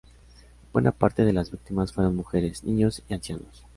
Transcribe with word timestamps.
Buena 0.73 0.91
parte 0.93 1.23
de 1.23 1.31
las 1.31 1.51
víctimas 1.51 1.93
fueron 1.93 2.15
mujeres, 2.15 2.63
niños 2.63 3.03
y 3.07 3.13
ancianos. 3.13 3.67